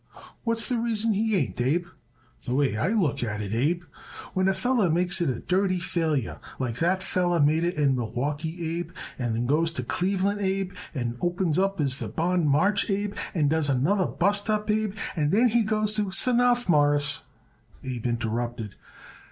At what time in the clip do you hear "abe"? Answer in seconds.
1.61-1.85, 3.53-3.83, 8.79-8.89, 10.41-10.71, 12.89-13.13, 14.71-14.95, 17.83-18.07